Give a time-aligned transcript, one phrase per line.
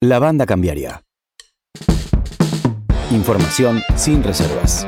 [0.00, 1.02] La banda cambiaria.
[3.10, 4.86] Información sin reservas.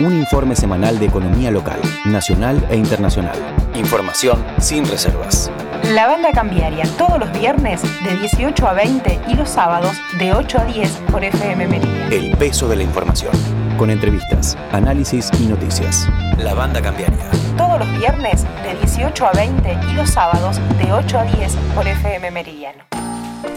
[0.00, 3.36] Un informe semanal de economía local, nacional e internacional.
[3.76, 5.48] Información sin reservas.
[5.94, 10.58] La banda cambiaria todos los viernes de 18 a 20 y los sábados de 8
[10.58, 12.12] a 10 por FM Meridian.
[12.12, 13.30] El peso de la información.
[13.78, 16.08] Con entrevistas, análisis y noticias.
[16.38, 17.30] La banda cambiaria.
[17.56, 21.86] Todos los viernes de 18 a 20 y los sábados de 8 a 10 por
[21.86, 22.82] FM Meridiano.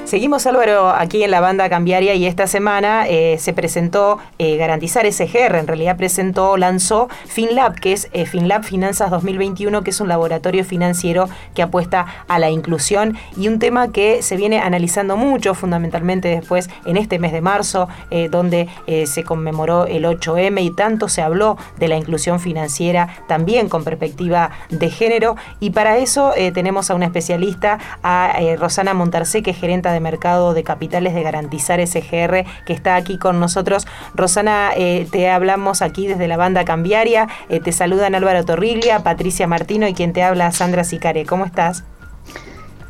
[0.05, 5.11] Seguimos Álvaro aquí en la banda cambiaria y esta semana eh, se presentó eh, Garantizar
[5.11, 10.07] SGR, en realidad presentó, lanzó FinLab, que es eh, FinLab Finanzas 2021, que es un
[10.07, 15.55] laboratorio financiero que apuesta a la inclusión y un tema que se viene analizando mucho,
[15.55, 17.87] fundamentalmente después en este mes de marzo,
[18.29, 18.69] donde
[19.05, 24.51] se conmemoró el 8M y tanto se habló de la inclusión financiera también con perspectiva
[24.69, 25.35] de género.
[25.59, 30.53] Y para eso tenemos a una especialista, a Rosana Montarcé, que es gerente de mercado
[30.53, 33.87] de capitales de garantizar SGR, que está aquí con nosotros.
[34.13, 37.27] Rosana, eh, te hablamos aquí desde la banda cambiaria.
[37.49, 41.25] Eh, te saludan Álvaro Torriglia, Patricia Martino y quien te habla, Sandra Sicare.
[41.25, 41.83] ¿Cómo estás?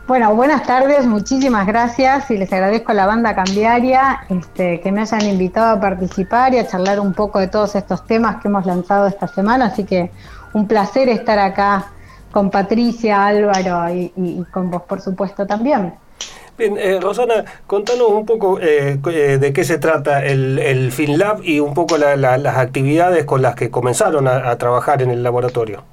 [0.08, 5.02] Bueno, buenas tardes, muchísimas gracias y les agradezco a la banda cambiaria este, que me
[5.02, 8.68] hayan invitado a participar y a charlar un poco de todos estos temas que hemos
[8.68, 10.12] lanzado esta semana, así que
[10.54, 11.88] un placer estar acá
[12.32, 15.96] con Patricia, Álvaro y con vos, por supuesto, también.
[16.58, 21.44] Bien, eh, Rosana, contanos un poco eh, eh, de qué se trata el, el FinLab
[21.44, 25.84] y un poco las actividades con las que comenzaron a, trabajar en el laboratorio.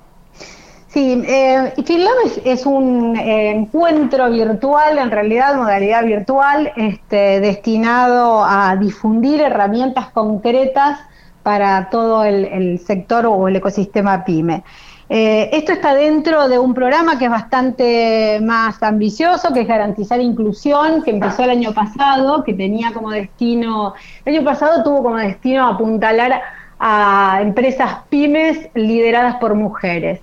[0.87, 9.41] Sí, eh, FinLab es, un encuentro virtual, en realidad modalidad virtual, este, destinado a difundir
[9.41, 11.01] herramientas concretas
[11.43, 14.63] para todo el sector o el ecosistema PYME.
[15.09, 20.21] Eh, esto está dentro de un programa que es bastante más ambicioso, que es garantizar
[20.21, 23.95] inclusión, que empezó el año pasado, que tenía como destino,
[24.25, 26.41] el año pasado tuvo como destino apuntalar
[26.85, 30.21] a empresas pymes lideradas por mujeres.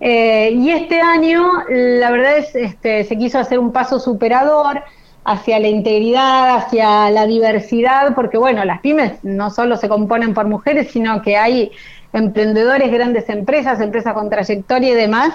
[0.00, 4.82] Eh, y este año, la verdad es, este, se quiso hacer un paso superador
[5.24, 10.48] hacia la integridad, hacia la diversidad, porque bueno, las pymes no solo se componen por
[10.48, 11.70] mujeres, sino que hay
[12.12, 15.32] emprendedores, grandes empresas, empresas con trayectoria y demás.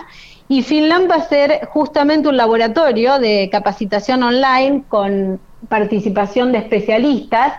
[0.47, 7.53] Y Finland va a ser justamente un laboratorio de capacitación online con participación de especialistas.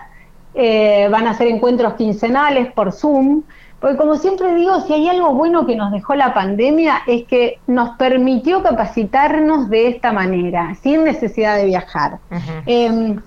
[0.53, 3.43] Eh, van a ser encuentros quincenales por Zoom.
[3.79, 7.59] Porque como siempre digo, si hay algo bueno que nos dejó la pandemia es que
[7.67, 12.17] nos permitió capacitarnos de esta manera, sin necesidad de viajar.
[12.65, 13.21] Em,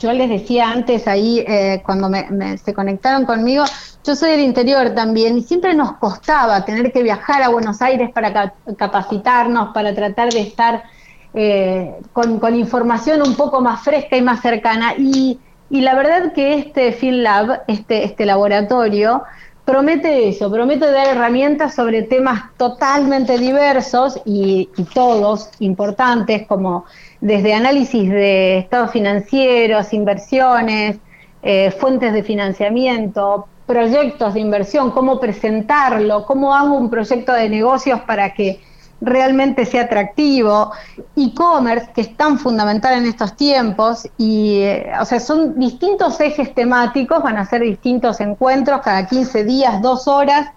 [0.00, 2.10] yo les decía antes ahí, eh, cuando
[2.56, 3.64] se conectaron conmigo,
[4.04, 8.10] yo soy del interior también y siempre nos costaba tener que viajar a Buenos Aires
[8.10, 10.84] para capacitarnos, para tratar de estar
[11.32, 14.94] eh, con, información un poco más fresca y más cercana.
[14.98, 19.24] Y, la verdad que este FinLab, este, este laboratorio,
[19.64, 26.84] promete eso, promete dar herramientas sobre temas totalmente diversos y, todos importantes, como
[27.20, 30.98] desde análisis de estados financieros, inversiones,
[31.44, 38.00] eh, fuentes de financiamiento, proyectos de inversión, cómo presentarlo, cómo hago un proyecto de negocios
[38.00, 38.60] para que
[39.00, 40.72] realmente sea atractivo,
[41.16, 46.54] e-commerce, que es tan fundamental en estos tiempos, y, eh, o sea, son distintos ejes
[46.54, 50.48] temáticos, van a ser distintos encuentros cada 15 días, dos horas,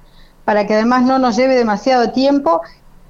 [0.45, 2.61] para que además no nos lleve demasiado tiempo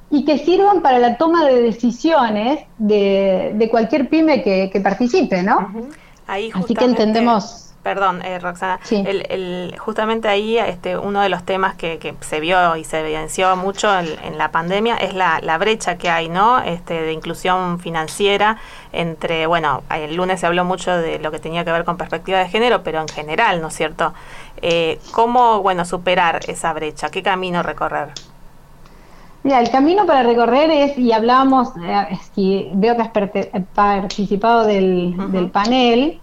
[0.09, 5.71] y que sirvan para la toma de decisiones de, cualquier pyme que, participe, ¿no?
[6.27, 8.81] Así que entendemos Perdón, eh, Roxana.
[8.91, 13.87] El, justamente ahí este, uno de los temas que, se vio y se evidenció mucho
[13.97, 16.59] en, la pandemia es la, brecha que hay, ¿no?
[16.59, 18.57] Este, de inclusión financiera
[18.91, 22.39] entre, bueno, el lunes se habló mucho de lo que tenía que ver con perspectiva
[22.39, 24.13] de género, pero en general, ¿no es cierto?
[24.61, 27.07] Eh, ¿Cómo, bueno, superar esa brecha?
[27.07, 28.09] ¿Qué camino recorrer?
[29.43, 31.69] Mira, el camino para recorrer es, y hablábamos,
[32.35, 33.11] eh, veo que has
[33.73, 36.19] participado del, del panel,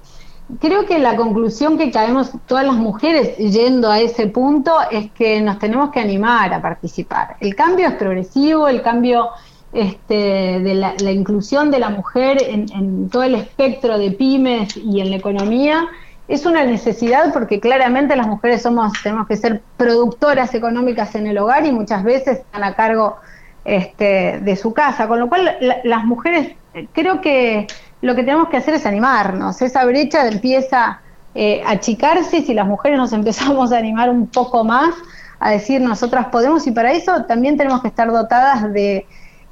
[0.60, 5.40] creo que la conclusión que caemos todas las mujeres yendo a ese punto es que
[5.40, 7.36] nos tenemos que animar a participar.
[7.40, 9.30] El cambio es progresivo, el cambio
[9.72, 15.10] este, de la, inclusión de la mujer en, todo el espectro de pymes y en
[15.10, 15.86] la economía
[16.28, 21.36] es una necesidad porque claramente las mujeres somos tenemos que ser productoras económicas en el
[21.38, 23.16] hogar y muchas veces están a cargo
[23.64, 26.54] este, de su casa, con lo cual las mujeres
[26.92, 27.66] creo que
[28.04, 29.60] lo que tenemos que hacer es animarnos.
[29.62, 31.00] Esa brecha empieza
[31.34, 34.94] eh, a achicarse si las mujeres nos empezamos a animar un poco más,
[35.40, 39.06] a decir nosotras podemos y para eso también tenemos que estar dotadas de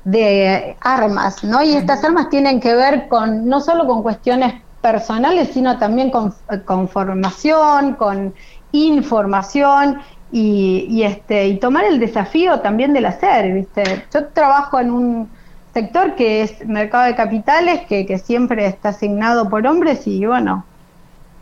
[0.05, 1.63] de armas, ¿no?
[1.63, 6.35] Y estas armas tienen que ver con no solo con cuestiones personales, sino también con,
[6.65, 8.35] con formación, con
[8.73, 10.01] información
[10.33, 14.07] y, este, y tomar el desafío también del hacer, ¿viste?
[14.13, 15.31] Yo trabajo en un
[15.73, 20.65] sector que es mercado de capitales, que, que siempre está asignado por hombres y bueno,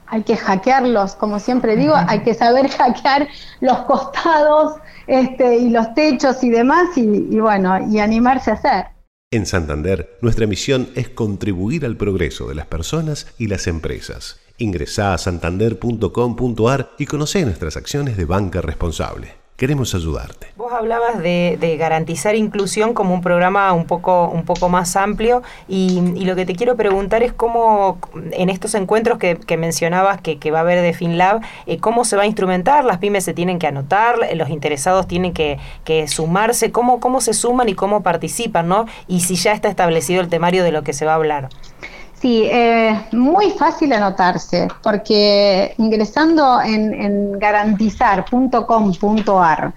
[0.06, 3.28] hay que hackearlos, como siempre digo, hay que saber hackear
[3.60, 4.74] los costados
[5.06, 8.86] este, y los techos y demás, y, y bueno, y animarse a hacer.
[9.32, 14.40] En Santander, nuestra misión es contribuir al progreso de las personas y las empresas.
[14.58, 19.39] Ingresá a santander.com.ar y conoce nuestras acciones de banca responsable.
[19.60, 20.46] Queremos ayudarte.
[20.56, 26.00] Vos hablabas de, garantizar inclusión como un programa un poco, un poco más amplio y,
[26.24, 27.98] lo que te quiero preguntar es cómo
[28.32, 32.22] en estos encuentros que, mencionabas que, va a haber de FinLab, eh, cómo se va
[32.22, 35.58] a instrumentar, las pymes se tienen que anotar, los interesados tienen que,
[36.06, 38.86] sumarse, cómo, cómo se suman y cómo participan, ¿no?
[39.08, 41.50] Y si ya está establecido el temario de lo que se va a hablar.
[42.20, 49.72] Sí, eh, muy fácil anotarse, porque ingresando en, garantizar.com.ar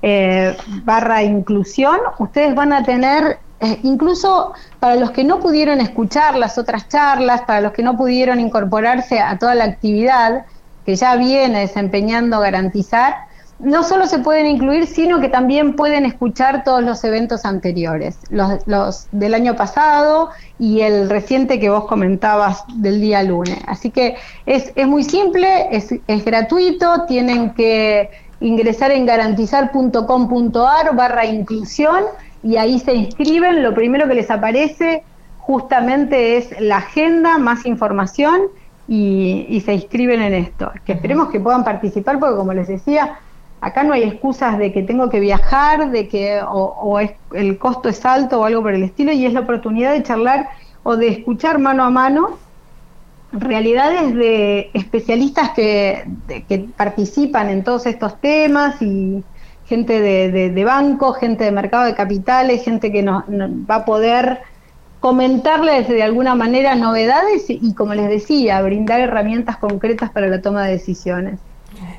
[0.00, 6.36] eh, barra inclusión, ustedes van a tener, eh, incluso para los que no pudieron escuchar
[6.36, 10.46] las otras charlas, para los que no pudieron incorporarse a toda la actividad
[10.86, 13.26] que ya viene desempeñando garantizar,
[13.58, 19.08] no solo se pueden incluir, sino que también pueden escuchar todos los eventos anteriores, los,
[19.10, 23.58] del año pasado y el reciente que vos comentabas del día lunes.
[23.66, 24.16] Así que
[24.46, 28.10] es, muy simple, es, gratuito, tienen que
[28.40, 32.04] ingresar en garantizar.com.ar barra inclusión
[32.44, 33.64] y ahí se inscriben.
[33.64, 35.02] Lo primero que les aparece
[35.38, 38.42] justamente es la agenda, más información
[38.86, 40.70] y, y se inscriben en esto.
[40.84, 43.18] Que esperemos que puedan participar porque como les decía,
[43.60, 46.98] Acá no hay excusas de que tengo que viajar, de que o,
[47.32, 50.48] el costo es alto o algo por el estilo, y es la oportunidad de charlar
[50.84, 52.38] o de escuchar mano a mano
[53.32, 56.04] realidades de especialistas que,
[56.76, 59.22] participan en todos estos temas y
[59.66, 64.38] gente de, banco, gente de mercado de capitales, gente que nos, va a poder
[65.00, 70.64] comentarles de alguna manera novedades y, como les decía, brindar herramientas concretas para la toma
[70.64, 71.38] de decisiones.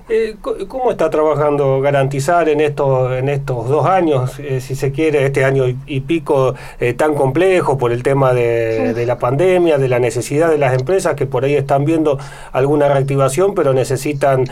[0.09, 5.25] Eh, ¿Cómo está trabajando Garantizar en estos, en estos dos años, eh, si se quiere,
[5.25, 9.99] este año y, pico eh, tan complejo por el tema de, la pandemia, de la
[9.99, 12.17] necesidad de las empresas que por ahí están viendo
[12.51, 14.45] alguna reactivación, pero necesitan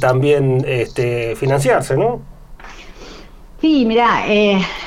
[0.00, 2.20] también este, financiarse, ¿no?
[3.60, 4.24] Sí, mira,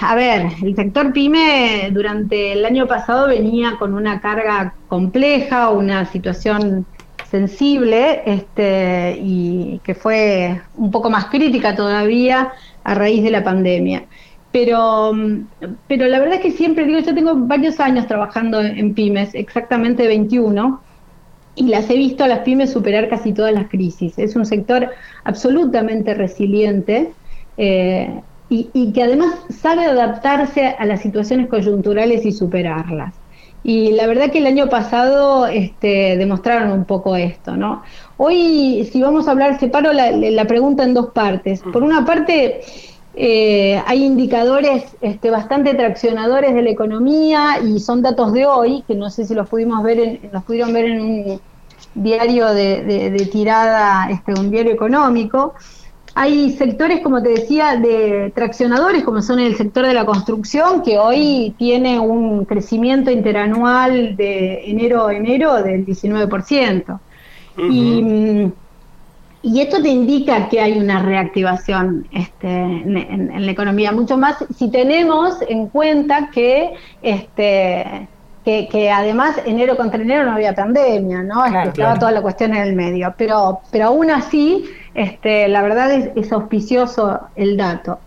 [0.02, 6.06] a ver, el sector pyme durante el año pasado venía con una carga compleja, una
[6.06, 6.86] situación
[7.34, 12.54] sensible este, y que fue un poco más crítica todavía
[12.84, 14.04] a raíz de la pandemia.
[14.52, 15.12] Pero,
[15.88, 20.06] pero la verdad es que siempre digo, yo tengo varios años trabajando en pymes, exactamente
[20.06, 20.80] 21,
[21.56, 24.20] y las he visto a las pymes superar casi todas las crisis.
[24.20, 24.92] Es un sector
[25.24, 27.14] absolutamente resiliente
[27.58, 33.23] eh, y que además sabe adaptarse a las situaciones coyunturales y superarlas.
[33.64, 37.82] Y la verdad que el año pasado este, demostraron un poco esto, ¿no?
[38.18, 41.62] Hoy, si vamos a hablar, separo la, la pregunta en dos partes.
[41.72, 42.62] Por una parte,
[43.16, 48.96] eh, hay indicadores este, bastante traccionadores de la economía y son datos de hoy, que
[48.96, 51.42] no sé si los pudimos ver, en, los pudieron ver en un
[51.96, 55.54] diario de, de tirada, este, un diario económico.
[56.16, 61.00] Hay sectores, como te decía, de traccionadores, como son el sector de la construcción, que
[61.00, 67.00] hoy tiene un crecimiento interanual de enero a enero del 19%.
[67.58, 68.52] y,
[69.42, 74.70] y, esto te indica que hay una reactivación este, en, la economía, mucho más si
[74.70, 78.08] tenemos en cuenta que este,
[78.44, 81.46] que, además enero contra enero no había pandemia, ¿no?
[81.46, 83.14] Este, estaba toda la cuestión en el medio.
[83.18, 88.00] Pero, pero aún así, este, la verdad es, auspicioso el dato.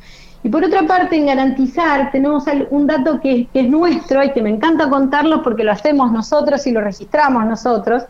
[0.43, 4.51] Y por otra parte, en garantizar, tenemos un dato que, es nuestro y que me
[4.51, 8.05] encanta contarlo porque lo hacemos nosotros y lo registramos nosotros,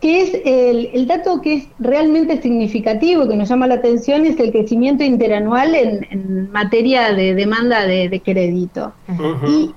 [0.00, 4.38] que es el, dato que es realmente significativo, y que nos llama la atención, es
[4.38, 8.92] el crecimiento interanual en, materia de demanda de, crédito.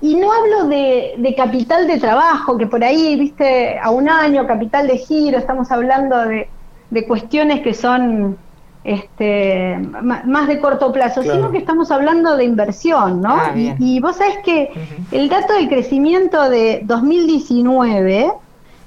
[0.00, 4.46] y, no hablo de, de, capital de trabajo, que por ahí, viste, a un año,
[4.46, 6.48] capital de giro, estamos hablando de
[6.90, 8.36] de cuestiones que son
[8.82, 13.34] este, más de corto plazo, sino que estamos hablando de inversión, ¿no?
[13.34, 14.70] Ah, y, vos sabés que
[15.12, 18.32] el dato del crecimiento de 2019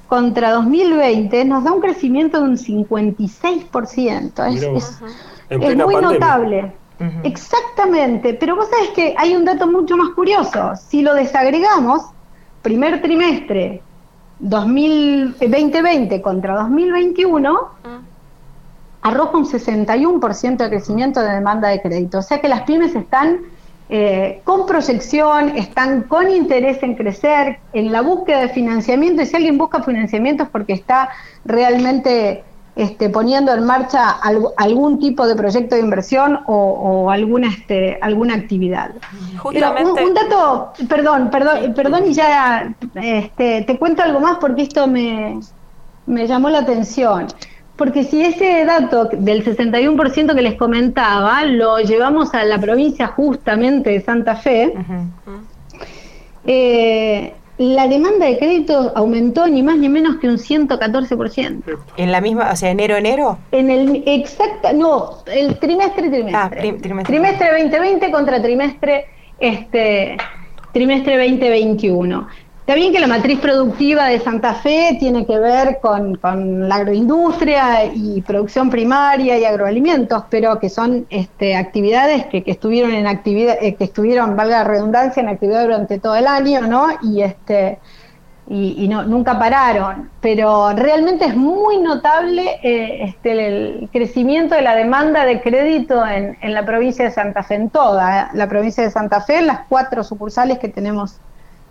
[0.07, 4.55] contra 2020 nos da un crecimiento de un 56%.
[4.55, 5.00] Es,
[5.50, 6.72] es, muy notable.
[7.24, 10.74] Exactamente, pero vos sabés que hay un dato mucho más curioso.
[10.75, 12.03] Si lo desagregamos,
[12.62, 13.81] primer trimestre
[14.39, 17.59] 2020 contra 2021,
[19.01, 22.19] arroja un 61% de crecimiento de demanda de crédito.
[22.19, 23.41] O sea que las pymes están
[23.89, 29.35] eh, con proyección, están con interés en crecer, en la búsqueda de financiamiento, y si
[29.35, 31.09] alguien busca financiamiento es porque está
[31.45, 32.43] realmente
[32.75, 34.09] este, poniendo en marcha
[34.57, 38.91] algún tipo de proyecto de inversión o, alguna, este, alguna actividad.
[39.37, 40.03] Justamente.
[40.03, 45.39] Un, dato, perdón, perdón, perdón y ya este, te cuento algo más porque esto me,
[46.07, 47.27] me llamó la atención.
[47.75, 53.89] Porque si ese dato del 61% que les comentaba lo llevamos a la provincia justamente
[53.89, 54.73] de Santa Fe,
[56.45, 61.62] eh, la demanda de crédito aumentó ni más ni menos que un 114%.
[61.98, 63.38] ¿En la misma, o sea, enero-enero?
[63.51, 66.36] En el, exacto, no, el trimestre-trimestre.
[66.36, 67.03] Ah, trimestre.
[67.03, 69.05] trimestre 2020 contra trimestre,
[69.39, 70.17] este,
[70.72, 72.27] trimestre 2021.
[72.63, 76.17] Está bien que la matriz productiva de Santa Fe tiene que ver con,
[76.70, 83.05] la agroindustria y producción primaria y agroalimentos, pero que son este, actividades que, estuvieron en
[83.05, 86.88] actividad, eh, que estuvieron, valga la redundancia, en actividad durante todo el año, ¿no?
[87.01, 87.79] Y este
[88.48, 90.10] y, no, nunca pararon.
[90.22, 96.38] Pero realmente es muy notable eh, este, el crecimiento de la demanda de crédito en,
[96.39, 98.25] en la provincia de Santa Fe, en toda ¿eh?
[98.36, 101.20] la provincia de Santa Fe, las cuatro sucursales que tenemos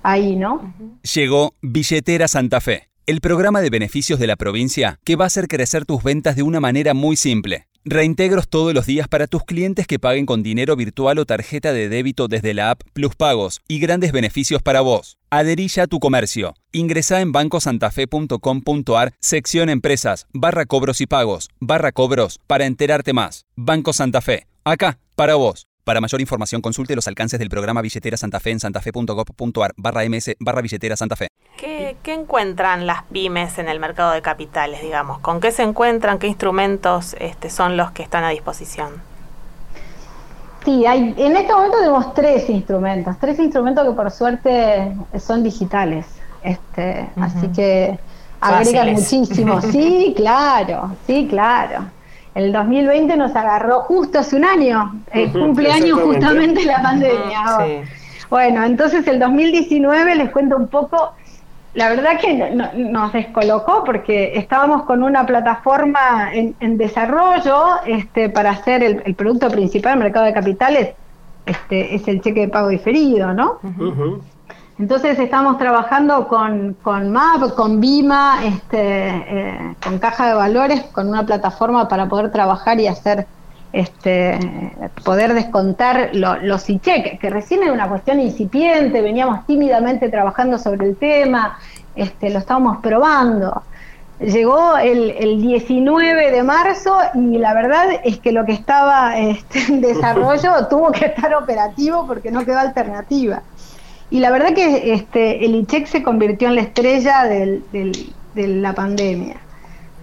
[0.02, 0.74] ahí, ¿no?
[1.14, 5.48] Llegó Billetera Santa Fe, el programa de beneficios de la provincia que va a hacer
[5.48, 7.66] crecer tus ventas de una manera muy simple.
[7.84, 11.88] Reintegros todos los días para tus clientes que paguen con dinero virtual o tarjeta de
[11.88, 15.18] débito desde la app Plus Pagos y grandes beneficios para vos.
[15.30, 16.54] Aderilla a tu comercio.
[16.70, 23.46] Ingresa en bancosantafe.com.ar, sección empresas, barra cobros y pagos, barra cobros, para enterarte más.
[23.56, 24.46] Banco Santa Fe.
[24.62, 25.66] Acá, para vos.
[25.84, 30.36] Para mayor información consulte los alcances del programa Billetera Santa Fe en santafe.gov.ar barra ms
[30.38, 31.26] barra billetera Santa Fe.
[31.56, 35.18] ¿Qué, encuentran las pymes en el mercado de capitales, digamos?
[35.18, 36.20] ¿Con qué se encuentran?
[36.20, 38.92] ¿Qué instrumentos este, son los que están a disposición?
[40.64, 46.06] Sí, hay, en este momento tenemos tres instrumentos, tres instrumentos que por suerte son digitales.
[46.44, 47.98] Este, Así que
[48.40, 49.60] agregan muchísimo.
[49.60, 51.86] Sí, claro, sí, claro
[52.34, 57.84] el 2020 nos agarró justo hace un año, el cumpleaños justamente la pandemia.
[58.30, 61.12] Bueno, entonces el 2019 les cuento un poco,
[61.74, 68.82] la verdad que nos descolocó porque estábamos con una plataforma en, desarrollo este, para hacer
[68.82, 70.94] el, producto principal del mercado de capitales,
[71.44, 73.58] este, es el cheque de pago diferido, ¿no?
[74.82, 81.08] Entonces estamos trabajando con, con MAP, con BIMA, este, eh, con Caja de Valores, con
[81.08, 83.28] una plataforma para poder trabajar y hacer,
[83.72, 84.40] este,
[85.04, 90.96] poder descontar los e que recién era una cuestión incipiente, veníamos tímidamente trabajando sobre el
[90.96, 91.60] tema,
[91.94, 93.62] este, lo estábamos probando.
[94.18, 99.80] Llegó el, 19 de marzo y la verdad es que lo que estaba este, en
[99.80, 103.42] desarrollo tuvo que estar operativo porque no quedó alternativa.
[104.12, 108.74] Y la verdad que este, el ICHEC se convirtió en la estrella del, de la
[108.74, 109.36] pandemia,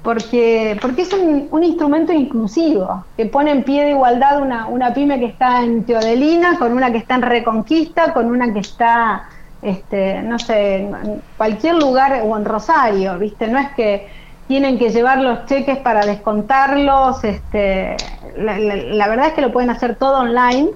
[0.02, 5.20] porque, porque es un, instrumento inclusivo, que pone en pie de igualdad una, una pyme
[5.20, 9.30] que está en Teodelina con una que está en Reconquista, con una que está,
[9.62, 13.46] este, no sé, en cualquier lugar o en Rosario, ¿viste?
[13.48, 14.08] No es que
[14.48, 17.96] tienen que llevar los cheques para descontarlos, este,
[18.40, 20.70] la, verdad es que lo pueden hacer todo online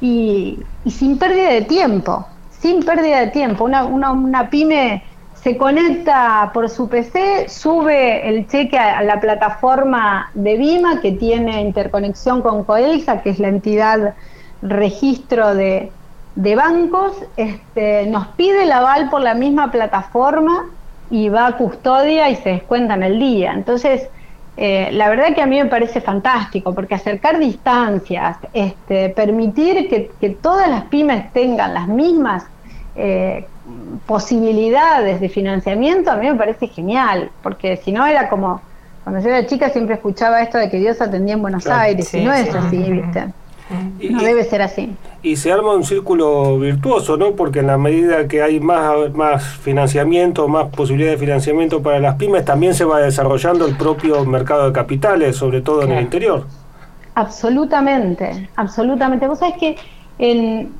[0.00, 2.24] y sin pérdida de tiempo
[2.60, 3.64] sin pérdida de tiempo.
[3.64, 5.02] Una, una, pyme
[5.34, 11.60] se conecta por su PC, sube el cheque a, la plataforma de Vima que tiene
[11.60, 14.14] interconexión con Coelsa, que es la entidad
[14.62, 15.92] registro de,
[16.34, 20.66] bancos, este, nos pide el aval por la misma plataforma
[21.10, 23.52] y va a custodia y se descuenta en el día.
[23.52, 24.08] Entonces,
[24.60, 30.30] eh, la verdad que a mí me parece fantástico, porque acercar distancias, este, permitir que,
[30.30, 32.44] todas las pymes tengan las mismas
[32.96, 33.46] eh,
[34.04, 38.60] posibilidades de financiamiento, a mí me parece genial, porque si no era como,
[39.04, 42.24] cuando yo era chica siempre escuchaba esto de que Dios atendía en Buenos Aires, y
[42.24, 43.26] no es así, ¿viste?
[44.10, 44.90] No debe ser así.
[45.22, 47.32] Y se arma un círculo virtuoso, ¿no?
[47.32, 52.16] Porque en la medida que hay más, más financiamiento, más posibilidad de financiamiento para las
[52.16, 56.46] pymes, también se va desarrollando el propio mercado de capitales, sobre todo en el interior.
[57.14, 59.26] Absolutamente, absolutamente.
[59.26, 59.76] Vos sabés que
[60.18, 60.72] en,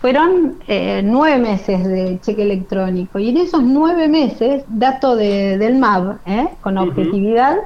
[0.00, 5.76] fueron eh, nueve meses de cheque electrónico y en esos nueve meses, dato de, del
[5.76, 6.48] MAB, ¿eh?
[6.60, 7.56] con objetividad,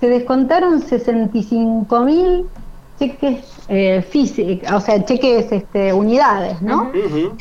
[0.00, 2.46] se descontaron 65 mil
[3.02, 6.92] cheques eh, físicos, o sea, cheques este, unidades, ¿no?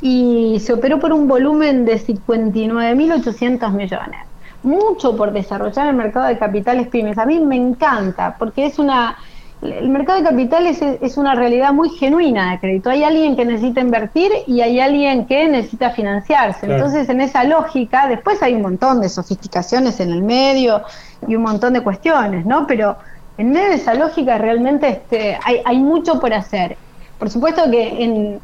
[0.01, 4.20] Y se operó por un volumen de 59.800 millones.
[4.63, 7.18] Mucho por desarrollar el mercado de capitales pymes.
[7.18, 9.18] A mí me encanta, porque es una
[9.62, 12.89] el mercado de capitales es, una realidad muy genuina de crédito.
[12.89, 16.65] Hay alguien que necesita invertir y hay alguien que necesita financiarse.
[16.65, 20.82] Entonces, en esa lógica, después hay un montón de sofisticaciones en el medio
[21.27, 22.65] y un montón de cuestiones, ¿no?
[22.65, 22.98] Pero
[23.42, 26.78] en medio de esa lógica realmente este, hay, hay mucho por hacer.
[27.20, 28.40] Por supuesto que en,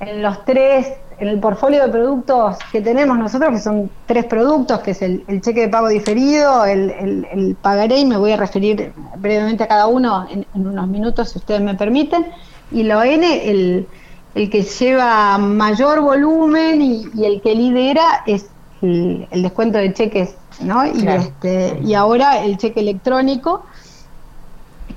[0.00, 4.80] en los tres en el portfolio de productos que tenemos nosotros, que son tres productos,
[4.80, 9.64] que es el, cheque de pago diferido, el, pagaré, y me voy a referir brevemente
[9.64, 12.26] a cada uno en, unos minutos, si ustedes me permiten,
[12.72, 13.86] y la ON, el,
[14.34, 18.46] que lleva mayor volumen y, el que lidera es
[18.80, 20.86] el, descuento de cheques, ¿no?
[20.86, 23.62] Y, este, y ahora el cheque electrónico,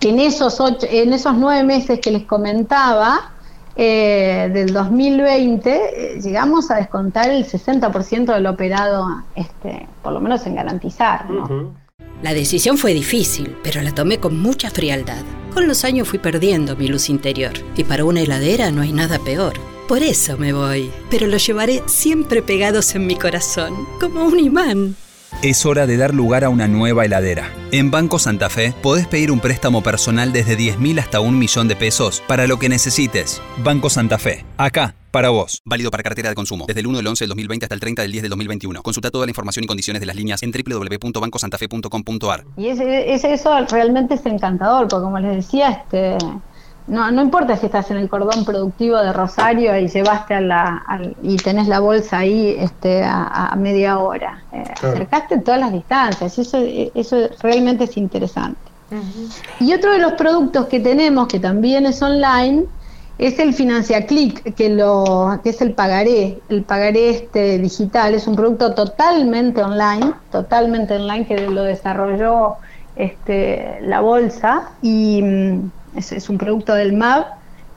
[0.06, 3.34] en esos, ocho, en esos nueve meses que les comentaba,
[3.76, 10.46] eh, del 2020 eh, llegamos a descontar el 60% del operado, este, por lo menos
[10.46, 11.26] en garantizar.
[12.22, 15.24] La decisión fue difícil, pero la tomé con mucha frialdad.
[15.54, 19.20] Con los años fui perdiendo mi luz interior, y para una heladera no hay nada
[19.20, 19.54] peor.
[19.88, 24.96] Por eso me voy, pero lo llevaré siempre pegados en mi corazón, como un imán.
[25.42, 27.52] Es hora de dar lugar a una nueva heladera.
[27.72, 31.76] En Banco Santa Fe podés pedir un préstamo personal desde 10.000 hasta un millón de
[31.76, 33.42] pesos para lo que necesites.
[33.64, 35.62] Banco Santa Fe, acá, para vos.
[35.66, 38.02] Válido para cartera de consumo, desde el 1 del 11 del 2020 hasta el 30
[38.04, 38.82] del 10 del 2021.
[38.84, 42.46] Consulta toda la información y condiciones de las líneas en www.bancosantafe.com.ar.
[42.58, 46.18] Y ese, eso realmente es encantador, porque como les decía, este
[46.88, 50.84] no, no importa si estás en el cordón productivo de Rosario y llevaste a la
[51.22, 54.44] y tenés la bolsa ahí este, a, media hora.
[54.52, 56.58] Eh, acercaste todas las distancias, eso,
[56.94, 58.60] eso realmente es interesante.
[59.60, 62.66] Y otro de los productos que tenemos, que también es online,
[63.18, 68.14] es el Financia Click, que, lo, que es el pagaré, el pagaré este digital.
[68.14, 72.58] Es un producto totalmente online, totalmente online, que lo desarrolló
[72.96, 75.24] este, la bolsa y
[75.96, 77.28] es, un producto del MAP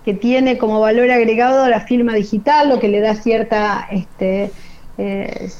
[0.05, 4.53] que tiene como valor agregado la firma digital, lo que le da cierta este,
[4.99, 5.51] eh,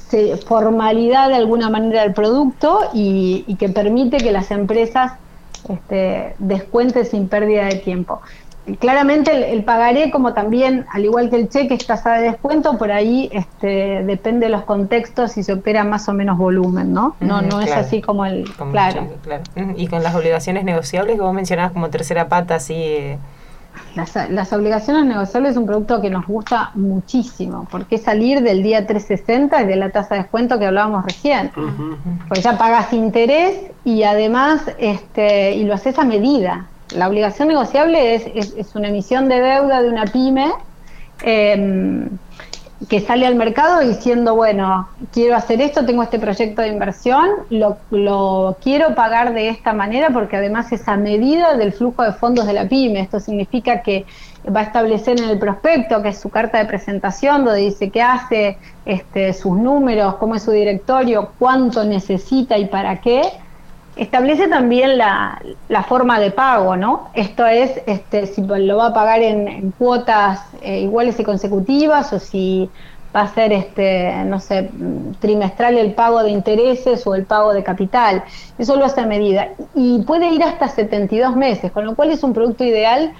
[0.47, 5.13] formalidad de alguna manera al producto y, que permite que las empresas
[5.69, 8.21] este, descuenten sin pérdida de tiempo
[8.75, 12.91] claramente el, pagaré, como también, al igual que el cheque, es tasa de descuento, por
[12.91, 17.15] ahí este, depende de los contextos y se opera más o menos volumen, ¿no?
[17.21, 18.45] No, no es así como el...
[18.73, 19.07] claro.
[19.77, 22.75] Y con las obligaciones negociables que vos mencionabas como tercera pata, así...
[22.75, 23.19] Eh.
[23.95, 29.63] Las, obligaciones negociables es un producto que nos gusta muchísimo, porque salir del día 360
[29.63, 31.51] y de la tasa de descuento que hablábamos recién.
[32.29, 38.15] Porque ya pagas interés y además este, y lo haces a medida la obligación negociable
[38.15, 40.53] es, es, una emisión de deuda de una pyme
[41.23, 42.09] em,
[42.89, 47.79] que sale al mercado diciendo, bueno, quiero hacer esto, tengo este proyecto de inversión, lo,
[47.91, 52.47] lo, quiero pagar de esta manera porque además es a medida del flujo de fondos
[52.47, 53.01] de la pyme.
[53.01, 54.05] Esto significa que
[54.55, 58.03] va a establecer en el prospecto, que es su carta de presentación, donde dice qué
[58.03, 63.23] hace, este, sus números, cómo es su directorio, cuánto necesita y para qué
[63.97, 65.41] Establece también la,
[65.89, 67.09] forma de pago, ¿no?
[67.15, 72.19] Esto es este, si lo va a pagar en, cuotas eh, iguales y consecutivas o
[72.19, 72.69] si
[73.15, 74.71] va a ser, este, no sé,
[75.21, 78.23] trimestral el pago de intereses o el pago de capital.
[78.59, 79.49] Eso lo hace a medida.
[79.75, 83.15] Y puede ir hasta 72 meses, con lo cual es un producto ideal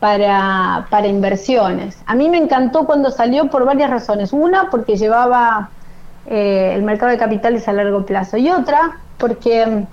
[0.00, 2.02] para, para inversiones.
[2.06, 4.32] A mí me encantó cuando salió por varias razones.
[4.32, 5.70] Una, porque llevaba
[6.26, 8.36] eh, el mercado de capitales a largo plazo.
[8.36, 9.86] Y otra, porque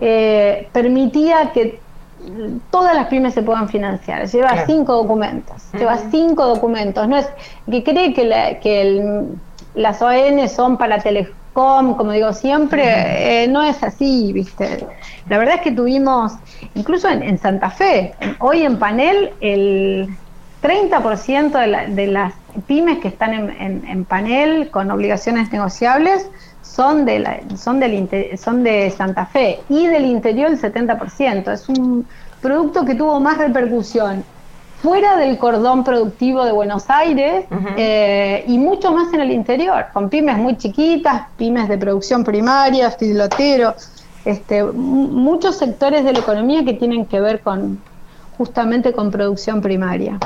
[0.00, 1.78] eh, permitía que
[2.70, 4.26] todas las pymes se puedan financiar.
[4.26, 5.62] Lleva cinco documentos.
[5.72, 7.06] Lleva cinco documentos.
[7.06, 7.28] No es
[7.70, 9.24] que cree que, que
[9.74, 14.86] las ON son para Telecom, como digo siempre, eh, no es así, ¿viste?
[15.28, 16.32] La verdad es que tuvimos,
[16.74, 20.08] incluso en, Santa Fe, hoy en panel, el
[20.62, 22.34] 30% de, de, las
[22.66, 26.28] pymes que están en, en panel con obligaciones negociables
[26.74, 31.52] son de, la, son, del, son de Santa Fe y del interior el 70%.
[31.52, 32.06] Es un
[32.40, 34.24] producto que tuvo más repercusión
[34.80, 37.44] fuera del cordón productivo de Buenos Aires
[37.76, 42.90] eh, y mucho más en el interior, con pymes muy chiquitas, pymes de producción primaria,
[42.90, 43.90] filoteros,
[44.24, 47.78] este, muchos sectores de la economía que tienen que ver con,
[48.40, 50.18] justamente con producción primaria.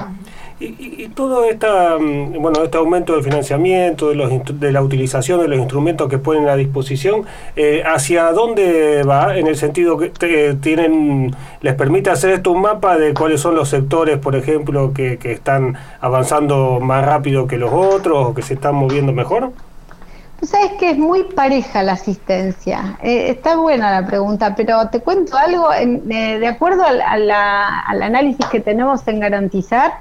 [0.60, 5.48] Y, todo esta, mm, bueno, este aumento del financiamiento, de, los, de la utilización de
[5.48, 7.24] los instrumentos que ponen a disposición,
[7.56, 9.36] eh, ¿hacia dónde va?
[9.36, 13.68] En el sentido que tienen, les permite hacer esto un mapa de cuáles son los
[13.68, 18.54] sectores, por ejemplo, que, que están avanzando más rápido que los otros o que se
[18.54, 19.50] están moviendo mejor.
[20.40, 22.98] Tú sabes que es muy pareja la asistencia.
[23.02, 25.72] Eh, está buena la pregunta, pero te cuento algo.
[25.72, 29.92] Eh, de acuerdo al, análisis que tenemos en garantizar,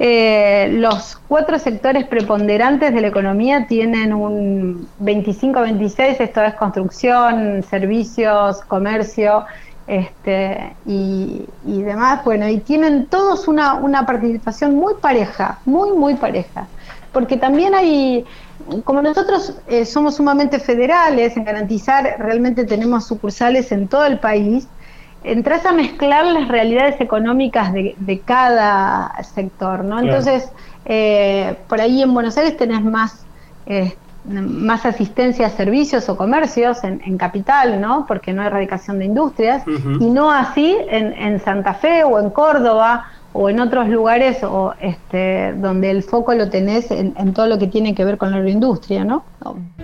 [0.00, 8.62] eh, los cuatro sectores preponderantes de la economía tienen un 25-26, esto es construcción, servicios,
[8.62, 9.44] comercio
[9.86, 12.24] este, y, demás.
[12.24, 16.66] Bueno, y tienen todos una participación muy pareja, muy, muy pareja.
[17.12, 18.24] Porque también hay,
[18.84, 24.68] como nosotros eh, somos sumamente federales, en garantizar realmente tenemos sucursales en todo el país,
[25.24, 30.00] entras a mezclar las realidades económicas de, cada sector, ¿no?
[30.00, 30.50] Entonces,
[30.84, 33.24] eh, por ahí en Buenos Aires tenés más,
[33.66, 38.04] eh, más asistencia a servicios o comercios en, capital, ¿no?
[38.06, 42.30] Porque no hay erradicación de industrias, y no así en, en Santa Fe o en
[42.30, 47.58] Córdoba o en otros lugares o este, donde el foco lo tenés en, todo lo
[47.58, 49.24] que tiene que ver con la agroindustria, ¿no?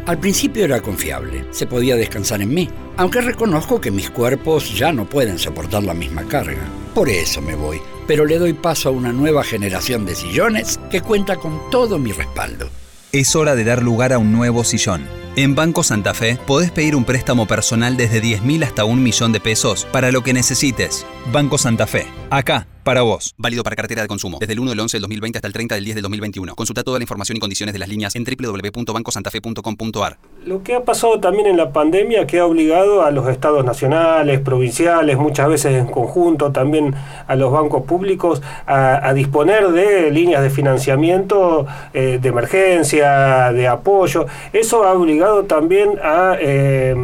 [0.07, 4.93] Al principio era confiable, se podía descansar en mí, aunque reconozco que mis cuerpos ya
[4.93, 6.63] no pueden soportar la misma carga.
[6.95, 11.01] Por eso me voy, pero le doy paso a una nueva generación de sillones que
[11.01, 12.69] cuenta con todo mi respaldo.
[13.13, 15.24] Es hora de dar lugar a un nuevo sillón.
[15.37, 19.41] En Banco Santa Fe podés pedir un préstamo personal desde 10.000 hasta un millón de
[19.41, 21.05] pesos para lo que necesites.
[21.33, 23.35] Banco Santa Fe, acá para vos.
[23.39, 24.37] Válido para cartera de consumo.
[24.39, 26.55] Desde el 1 del 11 del 2020 hasta el 30 del 10 del 2021.
[26.55, 30.19] Consulta toda la información y condiciones de las líneas en www.bancosantafe.com.ar.
[30.45, 34.41] Lo que ha pasado también en la pandemia que ha obligado a los estados nacionales,
[34.41, 36.95] provinciales, muchas veces en conjunto, también
[37.27, 44.27] a los bancos públicos, a, disponer de líneas de financiamiento eh, de emergencia, de apoyo.
[44.53, 46.37] Eso ha obligado también a...
[46.41, 46.95] Eh,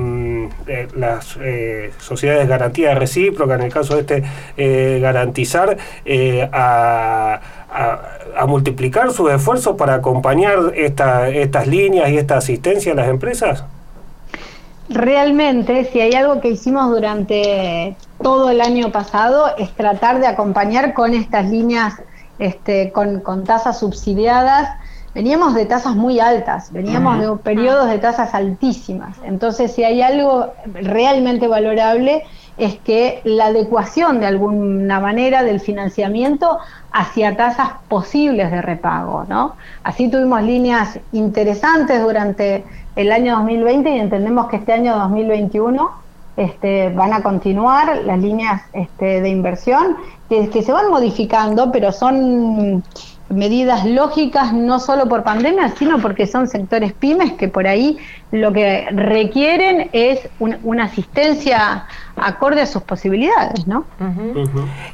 [0.66, 4.22] eh, las eh, sociedades de garantía recíproca, en el caso de este,
[4.56, 5.76] eh, garantizar
[6.52, 7.40] a,
[8.46, 13.64] multiplicar sus esfuerzos para acompañar esta, estas líneas y esta asistencia a las empresas?
[14.88, 20.94] Realmente, si hay algo que hicimos durante todo el año pasado, es tratar de acompañar
[20.94, 21.94] con estas líneas
[22.38, 24.79] este, con, con tasas subsidiadas
[25.14, 29.16] veníamos de tasas muy altas, veníamos de periodos de tasas altísimas.
[29.24, 32.24] Entonces, si hay algo realmente valorable
[32.58, 36.58] es que la adecuación de alguna manera del financiamiento
[36.92, 39.54] hacia tasas posibles de repago, ¿no?
[39.82, 42.64] Así tuvimos líneas interesantes durante
[42.96, 45.90] el año 2020 y entendemos que este año 2021
[46.36, 49.96] este, van a continuar las líneas este, de inversión
[50.28, 52.84] que se van modificando, pero son
[53.30, 57.98] medidas lógicas no solo por pandemia, sino porque son sectores pymes que por ahí
[58.32, 61.86] lo que requieren es una asistencia
[62.22, 63.84] acorde a sus posibilidades, ¿no?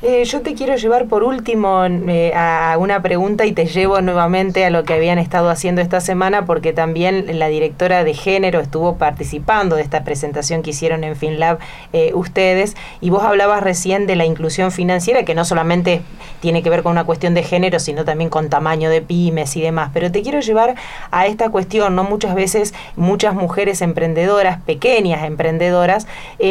[0.03, 4.65] Eh, yo te quiero llevar por último eh, a una pregunta y te llevo nuevamente
[4.65, 8.97] a lo que habían estado haciendo esta semana porque también la directora de género estuvo
[8.97, 11.59] participando de esta presentación que hicieron en FinLab
[11.93, 16.03] eh, ustedes y vos hablabas recién de la inclusión financiera que no solamente
[16.41, 19.61] tiene que ver con una cuestión de género sino también con tamaño de pymes y
[19.61, 20.75] demás, pero te quiero llevar
[21.11, 22.05] a esta cuestión, ¿no?
[22.05, 26.07] Muchas veces muchas mujeres emprendedoras, pequeñas emprendedoras,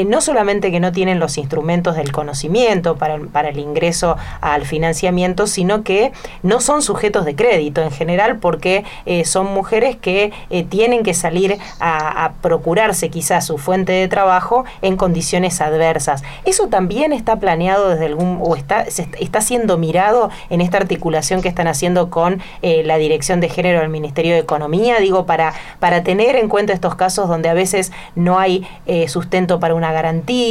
[0.08, 5.48] no solamente que no tienen los instrumentos del conocimiento para, para el ingreso al financiamiento,
[5.48, 6.12] sino que
[6.44, 11.14] no son sujetos de crédito en general porque eh, son mujeres que eh, tienen que
[11.14, 16.24] salir a, procurarse quizás su fuente de trabajo en condiciones adversas.
[16.44, 21.48] ¿Eso también está planeado desde algún o está, está siendo mirado en esta articulación que
[21.48, 25.00] están haciendo con eh, la Dirección de Género del Ministerio de Economía?
[25.00, 28.68] Digo, para, para tener en cuenta estos casos donde a veces no hay
[29.08, 30.45] sustento para una garantía,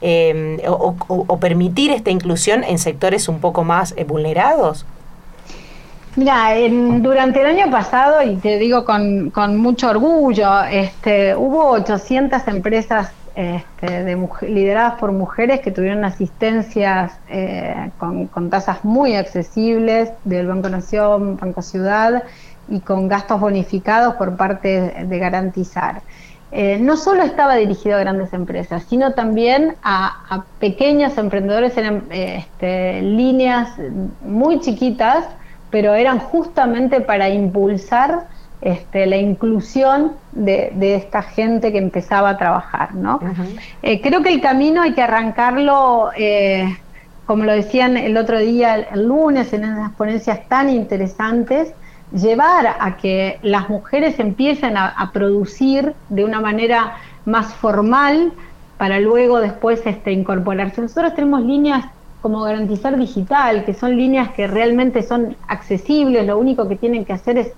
[0.00, 4.84] Em, o, permitir esta inclusión en sectores un poco más eh, vulnerados?
[6.16, 6.48] Mira,
[7.00, 14.02] durante el año pasado, y te digo con, mucho orgullo, este, hubo 800 empresas este,
[14.02, 20.68] de lideradas por mujeres que tuvieron asistencias eh, con, con, tasas muy accesibles del Banco
[20.68, 22.24] Nación, Banco Ciudad
[22.68, 26.02] y con gastos bonificados por parte de garantizar.
[26.50, 33.02] Eh, no solo estaba dirigido a grandes empresas, sino también a, pequeños emprendedores, eran este,
[33.02, 33.70] líneas
[34.22, 35.26] muy chiquitas,
[35.70, 38.26] pero eran justamente para impulsar
[38.62, 42.94] este, la inclusión de, esta gente que empezaba a trabajar.
[42.94, 43.20] ¿no?
[43.82, 46.76] Eh, creo que el camino hay que arrancarlo eh,
[47.28, 51.74] como lo decían el otro día, el lunes, en esas ponencias tan interesantes,
[52.12, 58.32] llevar a que las mujeres empiecen a, producir de una manera más formal
[58.76, 60.80] para luego después este, incorporarse.
[60.80, 61.84] Nosotros tenemos líneas
[62.20, 67.12] como garantizar digital, que son líneas que realmente son accesibles, lo único que tienen que
[67.12, 67.52] hacer es,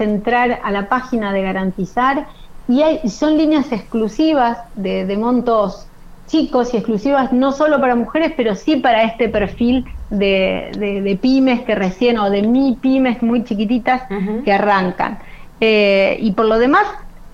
[0.00, 2.26] entrar a la página de garantizar
[2.66, 5.86] y hay, son líneas exclusivas de, montos
[6.26, 11.74] chicos y exclusivas no solo para mujeres, pero sí para este perfil de, pymes que
[11.74, 14.02] recién, o de mi pymes muy chiquititas
[14.44, 15.18] que arrancan.
[15.60, 16.86] Eh, y por lo demás,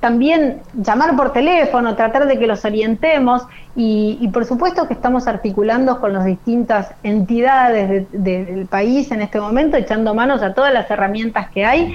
[0.03, 3.43] también llamar por teléfono, tratar de que los orientemos
[3.77, 9.77] y, por supuesto que estamos articulando con las distintas entidades del país en este momento,
[9.77, 11.95] echando manos a todas las herramientas que hay,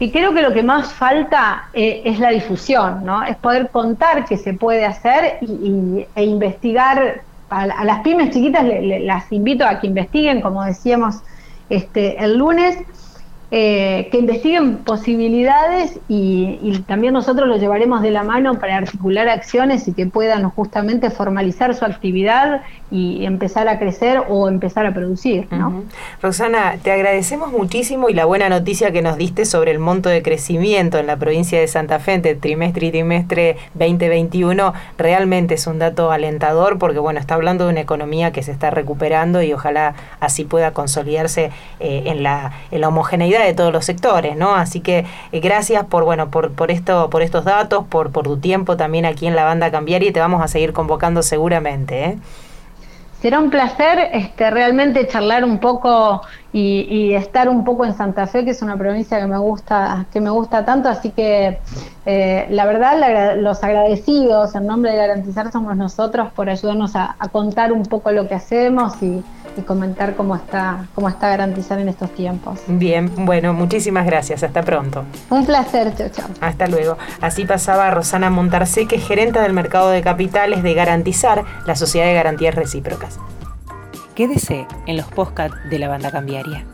[0.00, 3.22] que creo que lo que más falta eh, es la difusión, ¿no?
[3.22, 7.20] es poder contar qué se puede hacer y, e investigar.
[7.50, 8.64] A, las pymes chiquitas
[9.02, 11.16] las invito a que investiguen, como decíamos
[11.68, 12.78] este, el lunes,
[13.52, 19.88] eh, que investiguen posibilidades y, también nosotros los llevaremos de la mano para articular acciones
[19.88, 25.48] y que puedan justamente formalizar su actividad y empezar a crecer o empezar a producir.
[25.50, 25.84] ¿no?
[26.22, 30.22] Rosana, te agradecemos muchísimo y la buena noticia que nos diste sobre el monto de
[30.22, 35.78] crecimiento en la provincia de Santa Fe entre trimestre y trimestre 2021 realmente es un
[35.78, 39.94] dato alentador porque bueno, está hablando de una economía que se está recuperando y ojalá
[40.20, 44.54] así pueda consolidarse eh, en, la, en la homogeneidad de todos los sectores, ¿no?
[44.54, 48.38] Así que eh, gracias por, bueno, por, por, esto, por estos datos, por, por tu
[48.38, 52.18] tiempo también aquí en la banda Cambiar y te vamos a seguir convocando seguramente, ¿eh?
[53.20, 56.22] Será un placer este, realmente charlar un poco
[56.52, 60.20] y, estar un poco en Santa Fe, que es una provincia que me gusta, que
[60.20, 61.58] me gusta tanto, así que
[62.06, 67.72] eh, la verdad los agradecidos en nombre de Garantizar somos nosotros por ayudarnos a contar
[67.72, 69.22] un poco lo que hacemos y,
[69.56, 72.60] y comentar cómo está, cómo está garantizar en estos tiempos.
[72.66, 74.42] Bien, bueno, muchísimas gracias.
[74.42, 75.04] Hasta pronto.
[75.30, 76.28] Un placer, chao, chao.
[76.40, 76.96] Hasta luego.
[77.20, 82.06] Así pasaba Rosana Montarce, que es gerente del mercado de capitales de Garantizar, la Sociedad
[82.06, 83.18] de Garantías Recíprocas.
[84.20, 86.66] Quédese en los podcasts de la banda cambiaria.